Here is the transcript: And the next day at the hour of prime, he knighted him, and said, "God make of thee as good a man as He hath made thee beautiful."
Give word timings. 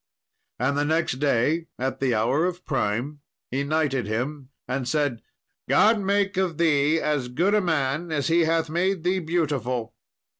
And 0.57 0.75
the 0.79 0.83
next 0.83 1.19
day 1.19 1.67
at 1.77 1.99
the 1.99 2.15
hour 2.15 2.43
of 2.45 2.65
prime, 2.65 3.19
he 3.51 3.63
knighted 3.63 4.07
him, 4.07 4.49
and 4.67 4.87
said, 4.87 5.21
"God 5.69 5.99
make 5.99 6.37
of 6.37 6.57
thee 6.57 6.99
as 6.99 7.27
good 7.27 7.53
a 7.53 7.61
man 7.61 8.11
as 8.11 8.27
He 8.27 8.45
hath 8.45 8.67
made 8.67 9.03
thee 9.03 9.19
beautiful." 9.19 9.93